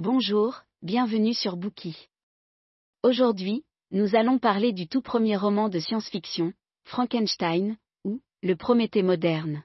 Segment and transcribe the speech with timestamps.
[0.00, 2.08] Bonjour, bienvenue sur Bookie.
[3.02, 9.62] Aujourd'hui, nous allons parler du tout premier roman de science-fiction, Frankenstein, ou Le Prométhée moderne.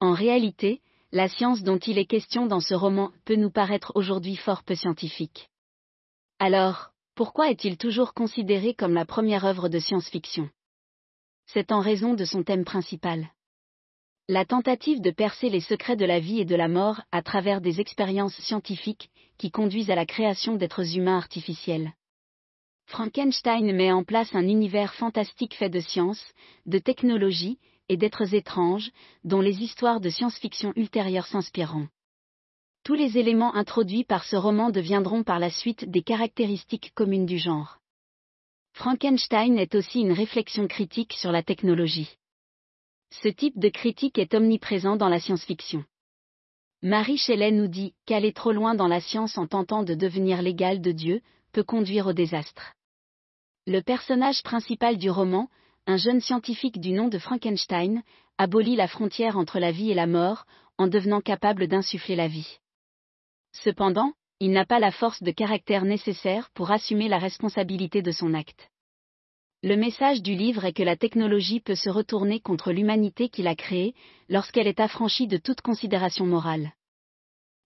[0.00, 0.82] En réalité,
[1.12, 4.74] la science dont il est question dans ce roman peut nous paraître aujourd'hui fort peu
[4.74, 5.48] scientifique.
[6.40, 10.50] Alors, pourquoi est-il toujours considéré comme la première œuvre de science-fiction?
[11.46, 13.30] C'est en raison de son thème principal.
[14.30, 17.62] La tentative de percer les secrets de la vie et de la mort à travers
[17.62, 19.08] des expériences scientifiques
[19.38, 21.94] qui conduisent à la création d'êtres humains artificiels.
[22.84, 26.22] Frankenstein met en place un univers fantastique fait de science,
[26.66, 28.90] de technologie et d'êtres étranges,
[29.24, 31.88] dont les histoires de science-fiction ultérieures s'inspireront.
[32.84, 37.38] Tous les éléments introduits par ce roman deviendront par la suite des caractéristiques communes du
[37.38, 37.78] genre.
[38.74, 42.18] Frankenstein est aussi une réflexion critique sur la technologie.
[43.10, 45.84] Ce type de critique est omniprésent dans la science-fiction.
[46.82, 50.80] Marie Shelley nous dit qu'aller trop loin dans la science en tentant de devenir l'égal
[50.80, 52.74] de Dieu peut conduire au désastre.
[53.66, 55.48] Le personnage principal du roman,
[55.86, 58.02] un jeune scientifique du nom de Frankenstein,
[58.36, 60.44] abolit la frontière entre la vie et la mort
[60.76, 62.58] en devenant capable d'insuffler la vie.
[63.52, 68.34] Cependant, il n'a pas la force de caractère nécessaire pour assumer la responsabilité de son
[68.34, 68.70] acte.
[69.64, 73.56] Le message du livre est que la technologie peut se retourner contre l'humanité qu'il a
[73.56, 73.92] créée
[74.28, 76.72] lorsqu'elle est affranchie de toute considération morale.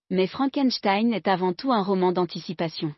[0.09, 2.95] Mais Frankenstein est avant tout un roman d'anticipation.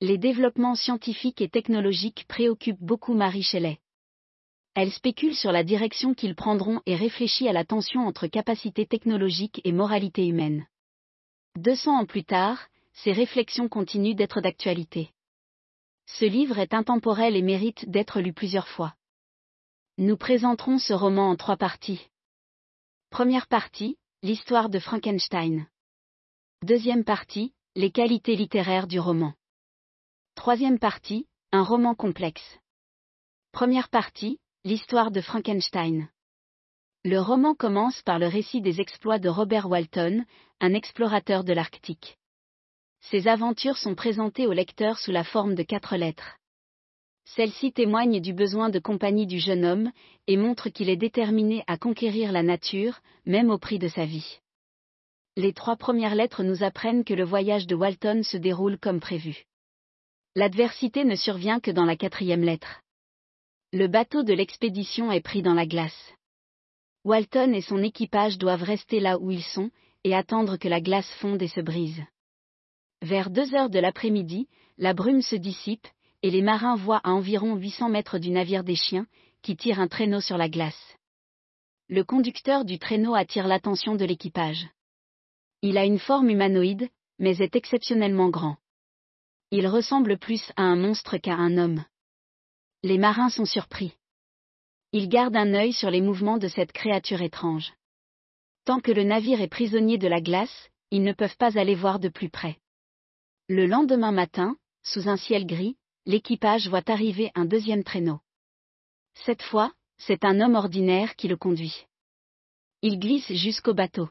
[0.00, 3.78] Les développements scientifiques et technologiques préoccupent beaucoup Marie Shelley.
[4.74, 9.60] Elle spécule sur la direction qu'ils prendront et réfléchit à la tension entre capacité technologique
[9.64, 10.66] et moralité humaine.
[11.56, 15.10] 200 ans plus tard, ces réflexions continuent d'être d'actualité.
[16.14, 18.94] Ce livre est intemporel et mérite d'être lu plusieurs fois.
[19.96, 22.10] Nous présenterons ce roman en trois parties.
[23.10, 25.66] Première partie, l'histoire de Frankenstein.
[26.62, 29.34] Deuxième partie, les qualités littéraires du roman.
[30.34, 32.58] Troisième partie, un roman complexe.
[33.52, 36.08] Première partie, l'histoire de Frankenstein.
[37.04, 40.24] Le roman commence par le récit des exploits de Robert Walton,
[40.60, 42.19] un explorateur de l'Arctique.
[43.00, 46.36] Ces aventures sont présentées au lecteur sous la forme de quatre lettres.
[47.24, 49.92] Celles-ci témoignent du besoin de compagnie du jeune homme,
[50.26, 54.40] et montrent qu'il est déterminé à conquérir la nature, même au prix de sa vie.
[55.36, 59.44] Les trois premières lettres nous apprennent que le voyage de Walton se déroule comme prévu.
[60.34, 62.80] L'adversité ne survient que dans la quatrième lettre.
[63.72, 66.12] Le bateau de l'expédition est pris dans la glace.
[67.04, 69.70] Walton et son équipage doivent rester là où ils sont,
[70.02, 72.02] et attendre que la glace fonde et se brise.
[73.02, 74.46] Vers deux heures de l'après-midi,
[74.76, 75.86] la brume se dissipe,
[76.22, 79.06] et les marins voient à environ 800 mètres du navire des chiens,
[79.42, 80.96] qui tire un traîneau sur la glace.
[81.88, 84.68] Le conducteur du traîneau attire l'attention de l'équipage.
[85.62, 86.88] Il a une forme humanoïde,
[87.18, 88.56] mais est exceptionnellement grand.
[89.50, 91.84] Il ressemble plus à un monstre qu'à un homme.
[92.82, 93.94] Les marins sont surpris.
[94.92, 97.72] Ils gardent un œil sur les mouvements de cette créature étrange.
[98.64, 101.98] Tant que le navire est prisonnier de la glace, ils ne peuvent pas aller voir
[101.98, 102.59] de plus près.
[103.52, 108.20] Le lendemain matin, sous un ciel gris, l'équipage voit arriver un deuxième traîneau.
[109.24, 111.88] Cette fois, c'est un homme ordinaire qui le conduit.
[112.82, 114.08] Il glisse jusqu'au bateau.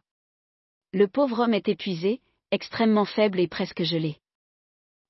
[0.92, 2.20] Le pauvre homme est épuisé,
[2.52, 4.18] extrêmement faible et presque gelé.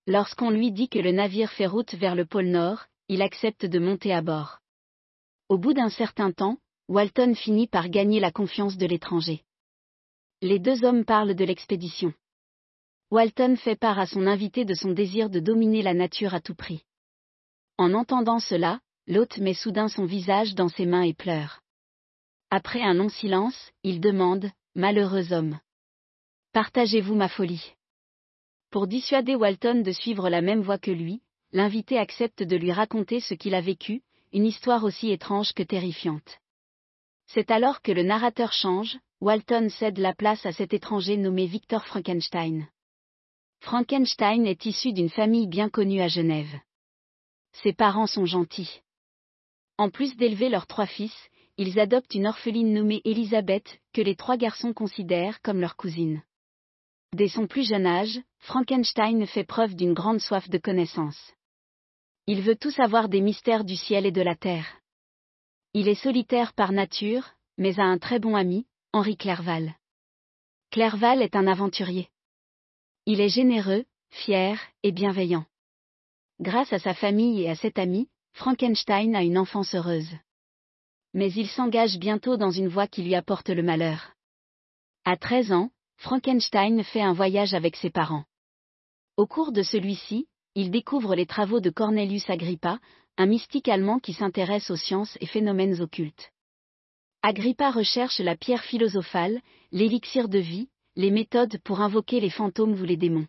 [0.05, 3.79] Lorsqu'on lui dit que le navire fait route vers le pôle Nord, il accepte de
[3.79, 4.59] monter à bord.
[5.47, 9.43] Au bout d'un certain temps, Walton finit par gagner la confiance de l'étranger.
[10.43, 12.13] Les deux hommes parlent de l'expédition.
[13.11, 16.53] Walton fait part à son invité de son désir de dominer la nature à tout
[16.53, 16.83] prix.
[17.79, 21.61] En entendant cela, l'hôte met soudain son visage dans ses mains et pleure.
[22.51, 25.59] Après un long silence, il demande, Malheureux homme.
[26.53, 27.73] Partagez-vous ma folie.
[28.69, 33.19] Pour dissuader Walton de suivre la même voie que lui, l'invité accepte de lui raconter
[33.21, 34.03] ce qu'il a vécu,
[34.33, 36.37] une histoire aussi étrange que terrifiante.
[37.25, 41.87] C'est alors que le narrateur change, Walton cède la place à cet étranger nommé Victor
[41.87, 42.67] Frankenstein.
[43.61, 46.59] Frankenstein est issu d'une famille bien connue à Genève.
[47.61, 48.81] Ses parents sont gentils.
[49.77, 51.15] En plus d'élever leurs trois fils,
[51.57, 56.23] ils adoptent une orpheline nommée Elisabeth, que les trois garçons considèrent comme leur cousine.
[57.13, 61.33] Dès son plus jeune âge, Frankenstein fait preuve d'une grande soif de connaissance.
[62.27, 64.67] Il veut tout savoir des mystères du ciel et de la terre.
[65.73, 69.75] Il est solitaire par nature, mais a un très bon ami, Henri Clerval.
[70.71, 72.09] Clerval est un aventurier.
[73.05, 75.45] Il est généreux, fier et bienveillant.
[76.39, 80.11] Grâce à sa famille et à cet ami, Frankenstein a une enfance heureuse.
[81.13, 84.13] Mais il s'engage bientôt dans une voie qui lui apporte le malheur.
[85.05, 88.25] À 13 ans, Frankenstein fait un voyage avec ses parents.
[89.17, 92.79] Au cours de celui-ci, il découvre les travaux de Cornelius Agrippa,
[93.17, 96.31] un mystique allemand qui s'intéresse aux sciences et phénomènes occultes.
[97.21, 99.41] Agrippa recherche la pierre philosophale,
[99.71, 103.27] l'élixir de vie, les méthodes pour invoquer les fantômes ou les démons.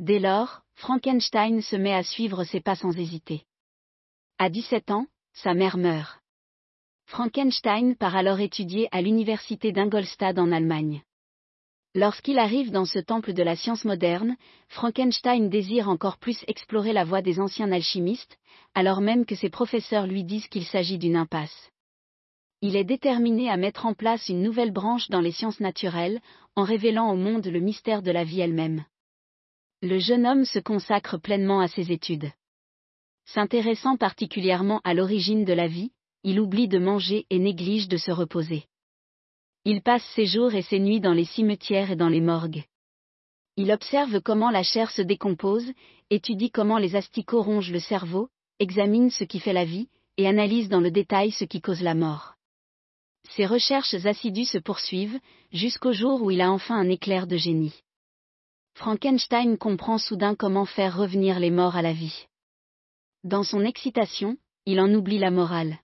[0.00, 3.44] Dès lors, Frankenstein se met à suivre ses pas sans hésiter.
[4.38, 6.20] À 17 ans, sa mère meurt.
[7.06, 11.02] Frankenstein part alors étudier à l'université d'Ingolstadt en Allemagne.
[11.94, 14.36] Lorsqu'il arrive dans ce temple de la science moderne,
[14.68, 18.38] Frankenstein désire encore plus explorer la voie des anciens alchimistes,
[18.74, 21.70] alors même que ses professeurs lui disent qu'il s'agit d'une impasse.
[22.60, 26.20] Il est déterminé à mettre en place une nouvelle branche dans les sciences naturelles,
[26.56, 28.84] en révélant au monde le mystère de la vie elle-même.
[29.80, 32.32] Le jeune homme se consacre pleinement à ses études.
[33.26, 35.92] S'intéressant particulièrement à l'origine de la vie,
[36.24, 38.64] il oublie de manger et néglige de se reposer.
[39.64, 42.64] Il passe ses jours et ses nuits dans les cimetières et dans les morgues.
[43.56, 45.70] Il observe comment la chair se décompose,
[46.10, 50.68] étudie comment les asticots rongent le cerveau, examine ce qui fait la vie, et analyse
[50.68, 52.37] dans le détail ce qui cause la mort.
[53.36, 55.18] Ses recherches assidues se poursuivent,
[55.52, 57.74] jusqu'au jour où il a enfin un éclair de génie.
[58.74, 62.26] Frankenstein comprend soudain comment faire revenir les morts à la vie.
[63.24, 64.36] Dans son excitation,
[64.66, 65.78] il en oublie la morale.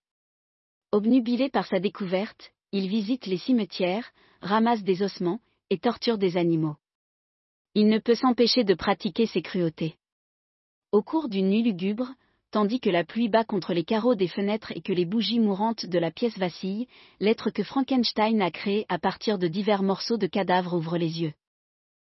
[0.93, 4.09] Obnubilé par sa découverte, il visite les cimetières,
[4.41, 6.77] ramasse des ossements, et torture des animaux.
[7.75, 9.97] Il ne peut s'empêcher de pratiquer ses cruautés.
[10.93, 12.09] Au cours d'une nuit lugubre,
[12.55, 15.87] tandis que la pluie bat contre les carreaux des fenêtres et que les bougies mourantes
[15.87, 16.87] de la pièce vacillent,
[17.19, 21.33] l'être que Frankenstein a créé à partir de divers morceaux de cadavres ouvre les yeux.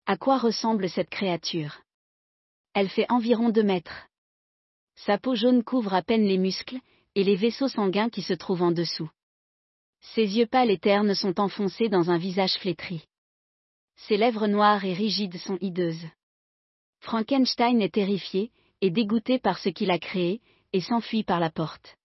[0.05, 1.81] À quoi ressemble cette créature?
[2.75, 4.09] Elle fait environ deux mètres.
[4.95, 6.77] Sa peau jaune couvre à peine les muscles,
[7.15, 9.09] et les vaisseaux sanguins qui se trouvent en dessous.
[10.13, 13.07] Ses yeux pâles et ternes sont enfoncés dans un visage flétri.
[14.07, 16.05] Ses lèvres noires et rigides sont hideuses.
[16.99, 18.51] Frankenstein est terrifié,
[18.81, 20.41] et dégoûté par ce qu'il a créé,
[20.73, 21.97] et s'enfuit par la porte.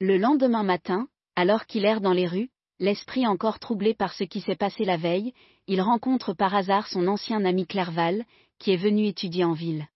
[0.00, 4.40] Le lendemain matin, alors qu'il erre dans les rues, l'esprit encore troublé par ce qui
[4.40, 5.32] s'est passé la veille,
[5.66, 8.24] il rencontre par hasard son ancien ami Clerval,
[8.58, 9.86] qui est venu étudier en ville.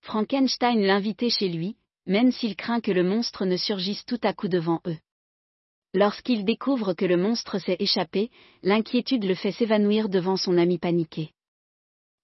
[0.00, 1.76] Frankenstein l'invitait chez lui,
[2.06, 4.98] même s'il craint que le monstre ne surgisse tout à coup devant eux.
[5.94, 8.30] Lorsqu'il découvre que le monstre s'est échappé,
[8.62, 11.32] l'inquiétude le fait s'évanouir devant son ami paniqué.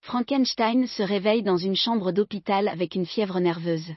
[0.00, 3.92] Frankenstein se réveille dans une chambre d'hôpital avec une fièvre nerveuse.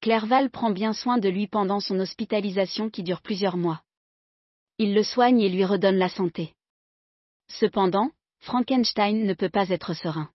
[0.00, 3.82] Clerval prend bien soin de lui pendant son hospitalisation qui dure plusieurs mois.
[4.78, 6.54] Il le soigne et lui redonne la santé.
[7.48, 10.30] Cependant, Frankenstein ne peut pas être serein.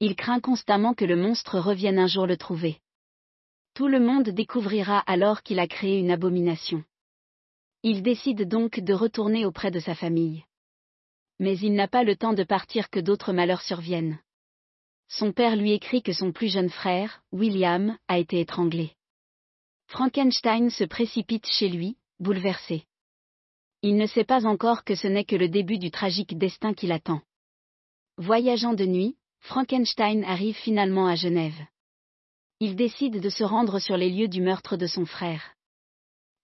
[0.00, 2.80] Il craint constamment que le monstre revienne un jour le trouver.
[3.74, 6.82] Tout le monde découvrira alors qu'il a créé une abomination.
[7.84, 10.44] Il décide donc de retourner auprès de sa famille
[11.38, 14.18] mais il n'a pas le temps de partir que d'autres malheurs surviennent.
[15.08, 18.92] Son père lui écrit que son plus jeune frère, William, a été étranglé.
[19.86, 22.84] Frankenstein se précipite chez lui, bouleversé.
[23.82, 26.86] Il ne sait pas encore que ce n'est que le début du tragique destin qui
[26.86, 27.20] l'attend.
[28.16, 31.60] Voyageant de nuit, Frankenstein arrive finalement à Genève.
[32.60, 35.54] Il décide de se rendre sur les lieux du meurtre de son frère.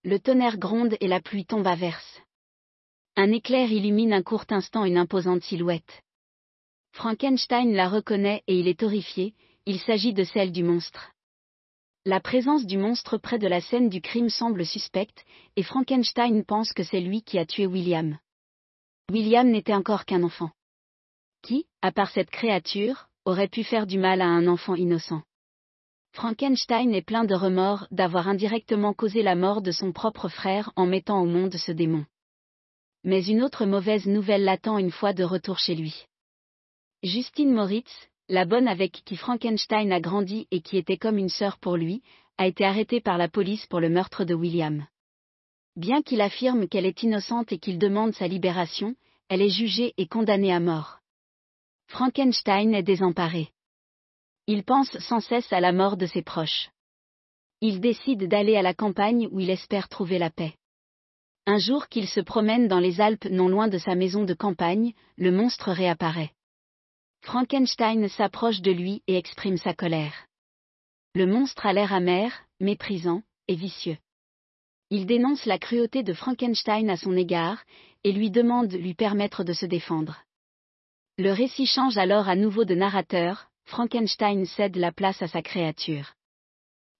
[0.04, 2.20] Le tonnerre gronde et la pluie tombe à verse.
[3.16, 6.02] Un éclair illumine un court instant une imposante silhouette.
[6.92, 9.34] Frankenstein la reconnaît et il est horrifié,
[9.66, 11.12] il s'agit de celle du monstre.
[12.06, 15.24] La présence du monstre près de la scène du crime semble suspecte,
[15.56, 18.16] et Frankenstein pense que c'est lui qui a tué William.
[19.10, 20.50] William n'était encore qu'un enfant.
[21.42, 25.22] Qui, à part cette créature, aurait pu faire du mal à un enfant innocent?
[26.12, 30.86] Frankenstein est plein de remords d'avoir indirectement causé la mort de son propre frère en
[30.86, 32.06] mettant au monde ce démon
[33.04, 36.06] mais une autre mauvaise nouvelle l'attend une fois de retour chez lui.
[37.02, 37.90] Justine Moritz,
[38.28, 42.02] la bonne avec qui Frankenstein a grandi et qui était comme une sœur pour lui,
[42.38, 44.86] a été arrêtée par la police pour le meurtre de William.
[45.76, 48.94] Bien qu'il affirme qu'elle est innocente et qu'il demande sa libération,
[49.28, 50.98] elle est jugée et condamnée à mort.
[51.86, 53.50] Frankenstein est désemparé.
[54.46, 56.70] Il pense sans cesse à la mort de ses proches.
[57.60, 60.54] Il décide d'aller à la campagne où il espère trouver la paix.
[61.46, 64.92] Un jour qu'il se promène dans les Alpes non loin de sa maison de campagne,
[65.16, 66.32] le monstre réapparaît.
[67.22, 70.26] Frankenstein s'approche de lui et exprime sa colère.
[71.14, 73.98] Le monstre a l'air amer, méprisant, et vicieux.
[74.90, 77.62] Il dénonce la cruauté de Frankenstein à son égard,
[78.04, 80.22] et lui demande de lui permettre de se défendre.
[81.18, 86.14] Le récit change alors à nouveau de narrateur, Frankenstein cède la place à sa créature.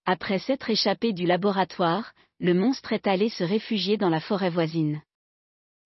[0.07, 5.03] Après s'être échappé du laboratoire, le monstre est allé se réfugier dans la forêt voisine.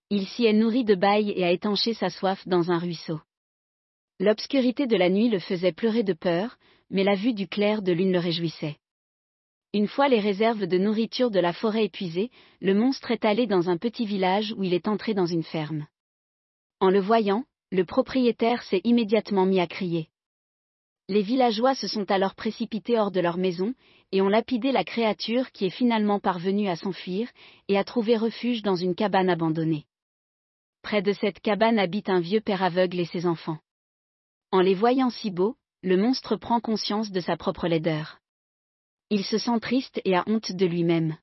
[0.09, 3.21] Il s'y est nourri de bail et a étanché sa soif dans un ruisseau.
[4.21, 6.57] L'obscurité de la nuit le faisait pleurer de peur,
[6.91, 8.77] mais la vue du clair de lune le réjouissait.
[9.73, 12.31] Une fois les réserves de nourriture de la forêt épuisées,
[12.61, 15.89] le monstre est allé dans un petit village où il est entré dans une ferme.
[16.79, 20.09] En le voyant, le propriétaire s'est immédiatement mis à crier.
[21.09, 23.75] Les villageois se sont alors précipités hors de leur maison,
[24.11, 27.29] et ont lapidé la créature qui est finalement parvenue à s'enfuir,
[27.69, 29.87] et a trouvé refuge dans une cabane abandonnée.
[30.83, 33.59] Près de cette cabane habite un vieux père aveugle et ses enfants.
[34.51, 38.19] En les voyant si beaux, le monstre prend conscience de sa propre laideur.
[39.11, 41.17] Il se sent triste et a honte de lui-même.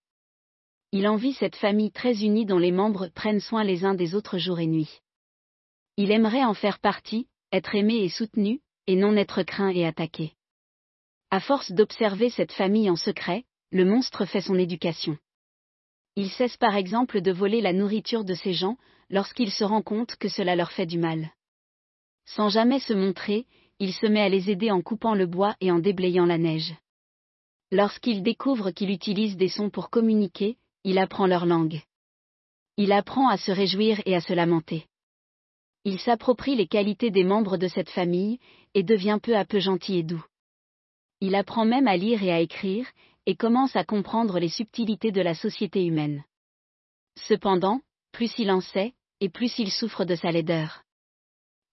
[0.92, 4.38] Il envie cette famille très unie dont les membres prennent soin les uns des autres
[4.38, 5.02] jour et nuit.
[5.98, 8.62] Il aimerait en faire partie, être aimé et soutenu,
[8.92, 10.34] et non être craint et attaqué.
[11.30, 15.18] À force d'observer cette famille en secret, le monstre fait son éducation.
[16.18, 18.76] Il cesse par exemple de voler la nourriture de ces gens,
[19.10, 21.32] lorsqu'il se rend compte que cela leur fait du mal.
[22.26, 23.48] Sans jamais se montrer,
[23.80, 26.76] il se met à les aider en coupant le bois et en déblayant la neige.
[27.72, 31.82] Lorsqu'il découvre qu'il utilise des sons pour communiquer, il apprend leur langue.
[32.76, 34.86] Il apprend à se réjouir et à se lamenter.
[35.84, 38.40] Il s'approprie les qualités des membres de cette famille,
[38.74, 40.24] et devient peu à peu gentil et doux.
[41.20, 42.88] Il apprend même à lire et à écrire,
[43.26, 46.24] et commence à comprendre les subtilités de la société humaine.
[47.18, 50.84] Cependant, plus il en sait, et plus il souffre de sa laideur.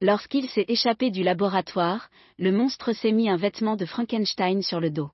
[0.00, 4.90] Lorsqu'il s'est échappé du laboratoire, le monstre s'est mis un vêtement de Frankenstein sur le
[4.90, 5.10] dos.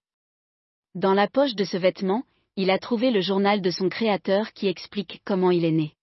[0.94, 2.24] Dans la poche de ce vêtement,
[2.56, 5.94] il a trouvé le journal de son créateur qui explique comment il est né.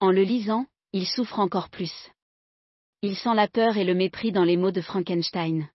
[0.00, 1.92] En le lisant, il souffre encore plus.
[3.02, 5.68] Il sent la peur et le mépris dans les mots de Frankenstein.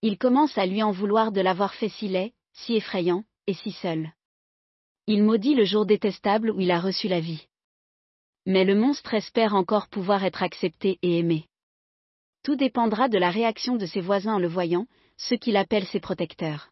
[0.00, 3.72] Il commence à lui en vouloir de l'avoir fait si laid, si effrayant, et si
[3.72, 4.10] seul.
[5.06, 7.46] Il maudit le jour détestable où il a reçu la vie.
[8.46, 11.44] Mais le monstre espère encore pouvoir être accepté et aimé.
[12.42, 14.86] Tout dépendra de la réaction de ses voisins en le voyant,
[15.18, 16.70] ceux qu'il appelle ses protecteurs.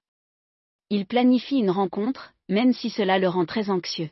[0.89, 4.09] Il planifie une rencontre, même si cela le rend très anxieux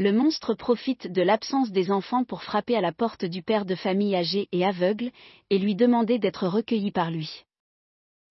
[0.00, 3.74] le monstre profite de l'absence des enfants pour frapper à la porte du père de
[3.74, 5.10] famille âgé et aveugle,
[5.50, 7.44] et lui demander d'être recueilli par lui.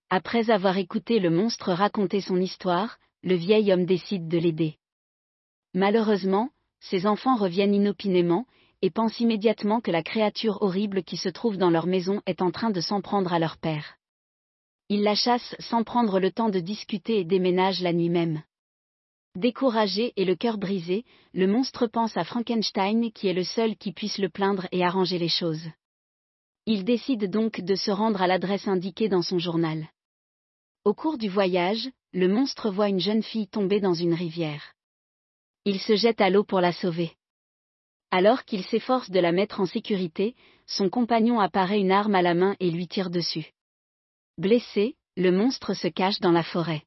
[0.09, 4.77] Après avoir écouté le monstre raconter son histoire, le vieil homme décide de l'aider.
[5.75, 6.49] Malheureusement,
[6.79, 8.47] ses enfants reviennent inopinément,
[8.81, 12.49] et pensent immédiatement que la créature horrible qui se trouve dans leur maison est en
[12.49, 13.97] train de s'en prendre à leur père.
[14.87, 18.41] Ils la chassent sans prendre le temps de discuter et déménagent la nuit même.
[19.35, 23.93] Découragé et le cœur brisé, le monstre pense à Frankenstein qui est le seul qui
[23.93, 25.69] puisse le plaindre et arranger les choses.
[26.65, 29.87] Il décide donc de se rendre à l'adresse indiquée dans son journal.
[30.83, 34.73] Au cours du voyage, le monstre voit une jeune fille tomber dans une rivière.
[35.65, 37.11] Il se jette à l'eau pour la sauver.
[38.11, 42.33] Alors qu'il s'efforce de la mettre en sécurité, son compagnon apparaît une arme à la
[42.33, 43.51] main et lui tire dessus.
[44.39, 46.83] Blessé, le monstre se cache dans la forêt.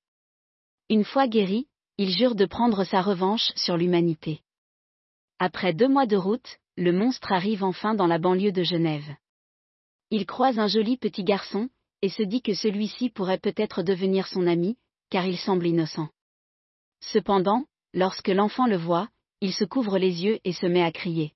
[0.88, 1.68] Une fois guéri,
[1.98, 4.40] il jure de prendre sa revanche sur l'humanité.
[5.38, 9.14] Après deux mois de route, le monstre arrive enfin dans la banlieue de Genève.
[10.10, 11.68] Il croise un joli petit garçon,
[12.00, 14.76] et se dit que celui-ci pourrait peut-être devenir son ami,
[15.10, 16.08] car il semble innocent.
[17.00, 19.08] Cependant, lorsque l'enfant le voit,
[19.40, 21.34] il se couvre les yeux et se met à crier.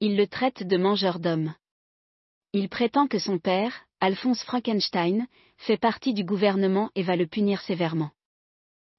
[0.00, 1.54] Il le traite de mangeur d'hommes.
[2.52, 5.26] Il prétend que son père, Alphonse Frankenstein,
[5.56, 8.10] fait partie du gouvernement et va le punir sévèrement.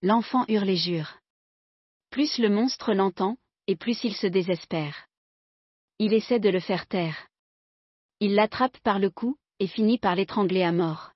[0.05, 1.13] L'enfant hurle et jure.
[2.09, 5.07] Plus le monstre l'entend, et plus il se désespère.
[5.97, 7.29] Il essaie de le faire taire.
[8.19, 11.13] Il l'attrape par le cou, et finit par l'étrangler à mort.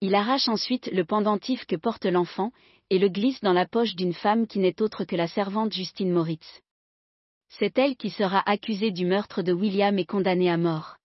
[0.00, 2.52] Il arrache ensuite le pendentif que porte l'enfant,
[2.88, 6.10] et le glisse dans la poche d'une femme qui n'est autre que la servante Justine
[6.10, 6.62] Moritz.
[7.50, 10.96] C'est elle qui sera accusée du meurtre de William et condamnée à mort.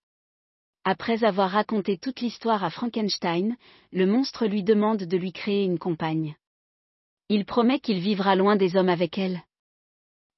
[0.84, 3.54] Après avoir raconté toute l'histoire à Frankenstein,
[3.92, 6.36] le monstre lui demande de lui créer une compagne.
[7.28, 9.42] Il promet qu'il vivra loin des hommes avec elle.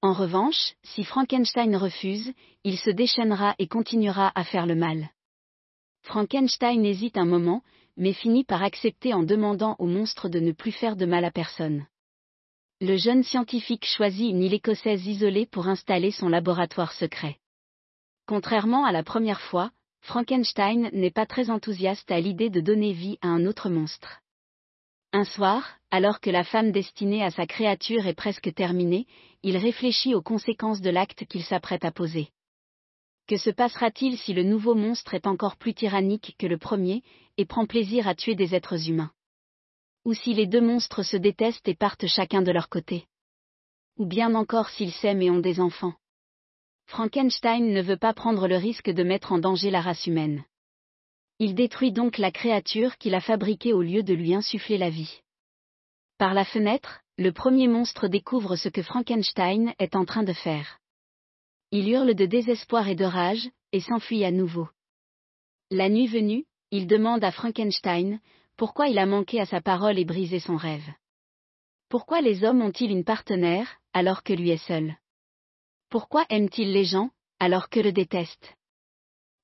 [0.00, 2.32] En revanche, si Frankenstein refuse,
[2.64, 5.10] il se déchaînera et continuera à faire le mal.
[6.02, 7.62] Frankenstein hésite un moment,
[7.98, 11.30] mais finit par accepter en demandant au monstre de ne plus faire de mal à
[11.30, 11.86] personne.
[12.80, 17.36] Le jeune scientifique choisit une île écossaise isolée pour installer son laboratoire secret.
[18.26, 23.18] Contrairement à la première fois, Frankenstein n'est pas très enthousiaste à l'idée de donner vie
[23.20, 24.20] à un autre monstre.
[25.12, 29.06] Un soir, alors que la femme destinée à sa créature est presque terminée,
[29.42, 32.28] il réfléchit aux conséquences de l'acte qu'il s'apprête à poser.
[33.26, 37.02] Que se passera-t-il si le nouveau monstre est encore plus tyrannique que le premier,
[37.38, 39.10] et prend plaisir à tuer des êtres humains?
[40.04, 43.06] Ou si les deux monstres se détestent et partent chacun de leur côté?
[43.96, 45.94] Ou bien encore s'ils s'aiment et ont des enfants?
[46.86, 50.44] Frankenstein ne veut pas prendre le risque de mettre en danger la race humaine.
[51.40, 55.20] Il détruit donc la créature qu'il a fabriquée au lieu de lui insuffler la vie.
[56.18, 60.78] Par la fenêtre, le premier monstre découvre ce que Frankenstein est en train de faire.
[61.70, 64.68] Il hurle de désespoir et de rage, et s'enfuit à nouveau.
[65.70, 68.20] La nuit venue, il demande à Frankenstein,
[68.56, 70.88] pourquoi il a manqué à sa parole et brisé son rêve.
[71.88, 74.96] Pourquoi les hommes ont-ils une partenaire, alors que lui est seul?
[75.88, 78.54] Pourquoi aime-t-il les gens, alors que le déteste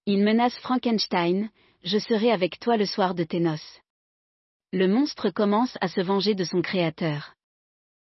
[0.07, 1.51] Il menace Frankenstein,
[1.85, 3.81] je serai avec toi le soir de tes noces.
[4.73, 7.35] Le monstre commence à se venger de son créateur.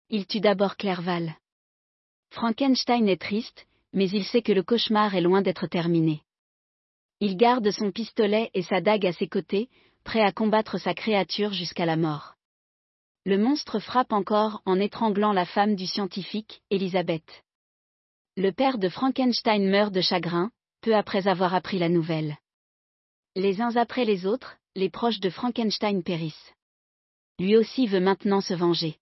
[0.09, 1.35] Il tue d'abord Clerval.
[2.31, 6.23] Frankenstein est triste, mais il sait que le cauchemar est loin d'être terminé.
[7.21, 9.69] Il garde son pistolet et sa dague à ses côtés,
[10.05, 12.35] prêt à combattre sa créature jusqu'à la mort.
[13.25, 17.45] Le monstre frappe encore en étranglant la femme du scientifique, Elisabeth.
[18.37, 20.51] Le père de Frankenstein meurt de chagrin,
[20.81, 22.37] peu après avoir appris la nouvelle.
[23.37, 26.55] Les uns après les autres, les proches de Frankenstein périssent.
[27.41, 28.97] Lui aussi veut maintenant se venger.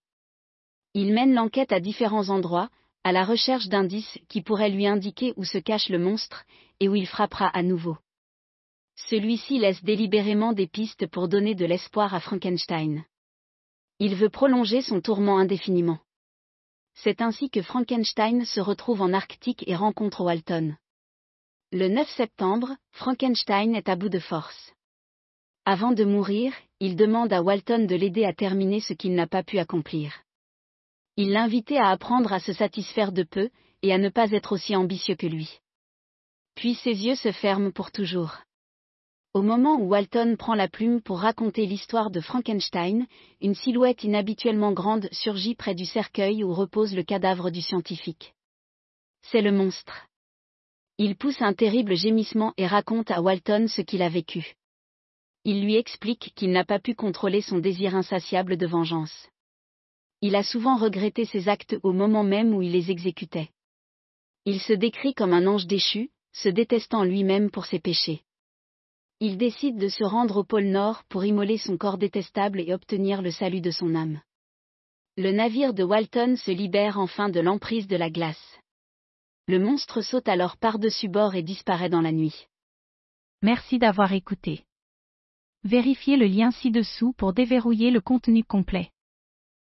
[0.95, 2.69] Il mène l'enquête à différents endroits,
[3.03, 6.45] à la recherche d'indices qui pourraient lui indiquer où se cache le monstre,
[6.79, 7.97] et où il frappera à nouveau.
[8.95, 13.05] Celui-ci laisse délibérément des pistes pour donner de l'espoir à Frankenstein.
[13.99, 15.99] Il veut prolonger son tourment indéfiniment.
[16.95, 20.75] C'est ainsi que Frankenstein se retrouve en Arctique et rencontre Walton.
[21.75, 24.73] Le 9 septembre, Frankenstein est à bout de force.
[25.65, 29.41] Avant de mourir, il demande à Walton de l'aider à terminer ce qu'il n'a pas
[29.41, 30.13] pu accomplir.
[31.17, 33.49] Il l'invitait à apprendre à se satisfaire de peu,
[33.81, 35.61] et à ne pas être aussi ambitieux que lui.
[36.53, 38.35] Puis ses yeux se ferment pour toujours.
[39.33, 43.07] Au moment où Walton prend la plume pour raconter l'histoire de Frankenstein,
[43.41, 48.35] une silhouette inhabituellement grande surgit près du cercueil où repose le cadavre du scientifique.
[49.23, 50.07] C'est le monstre.
[50.99, 54.55] Il pousse un terrible gémissement et raconte à Walton ce qu'il a vécu.
[55.43, 59.29] Il lui explique qu'il n'a pas pu contrôler son désir insatiable de vengeance.
[60.21, 63.49] Il a souvent regretté ses actes au moment même où il les exécutait.
[64.45, 68.21] Il se décrit comme un ange déchu, se détestant lui-même pour ses péchés.
[69.19, 73.21] Il décide de se rendre au pôle Nord pour immoler son corps détestable et obtenir
[73.21, 74.21] le salut de son âme.
[75.17, 78.59] Le navire de Walton se libère enfin de l'emprise de la glace.
[79.45, 82.47] Le monstre saute alors par-dessus bord et disparaît dans la nuit.
[83.41, 84.63] Merci d'avoir écouté.
[85.65, 88.91] Vérifiez le lien ci-dessous pour déverrouiller le contenu complet.